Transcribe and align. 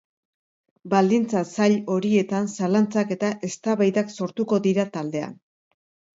Baldintza 0.93 1.43
zail 1.49 1.75
horietan, 1.97 2.47
zalantzak 2.57 3.13
eta 3.17 3.31
eztabaidak 3.49 4.11
sortuko 4.19 4.61
dira 4.67 4.89
taldean. 4.99 5.39